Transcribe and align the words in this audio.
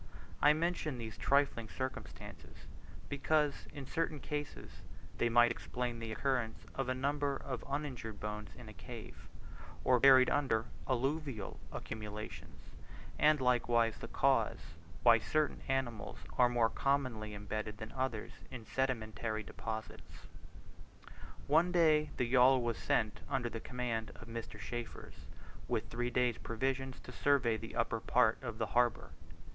I 0.41 0.51
mention 0.53 0.97
these 0.97 1.15
trifling 1.15 1.69
circumstances, 1.69 2.65
because 3.07 3.67
in 3.71 3.85
certain 3.85 4.19
cases 4.19 4.81
they 5.19 5.29
might 5.29 5.51
explain 5.51 5.99
the 5.99 6.11
occurrence 6.11 6.65
of 6.73 6.89
a 6.89 6.95
number 6.95 7.35
of 7.37 7.63
uninjured 7.69 8.19
bones 8.19 8.49
in 8.57 8.67
a 8.67 8.73
cave, 8.73 9.27
or 9.83 9.99
buried 9.99 10.27
under 10.31 10.65
alluvial 10.87 11.59
accumulations; 11.71 12.71
and 13.19 13.39
likewise 13.39 13.99
the 13.99 14.07
cause 14.07 14.57
why 15.03 15.19
certain 15.19 15.61
animals 15.67 16.17
are 16.35 16.49
more 16.49 16.71
commonly 16.71 17.35
embedded 17.35 17.77
than 17.77 17.91
others 17.91 18.31
in 18.49 18.65
sedimentary 18.65 19.43
deposits. 19.43 20.25
One 21.45 21.71
day 21.71 22.09
the 22.17 22.25
yawl 22.25 22.63
was 22.63 22.79
sent 22.79 23.19
under 23.29 23.49
the 23.49 23.59
command 23.59 24.09
of 24.15 24.27
Mr. 24.27 24.57
Chaffers 24.57 25.27
with 25.67 25.91
three 25.91 26.09
days' 26.09 26.39
provisions 26.39 26.99
to 27.01 27.11
survey 27.11 27.55
the 27.55 27.75
upper 27.75 27.99
part 27.99 28.41
of 28.41 28.57
the 28.57 28.65
harbour. 28.73 29.11